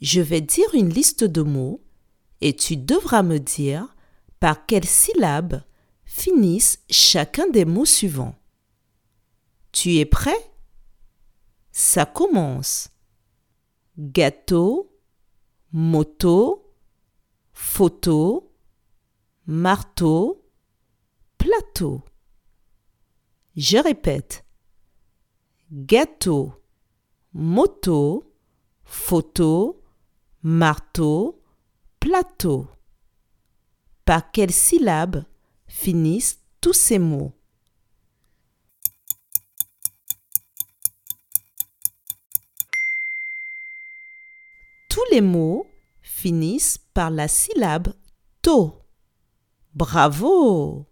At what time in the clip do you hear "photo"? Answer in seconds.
17.52-18.52, 28.82-29.79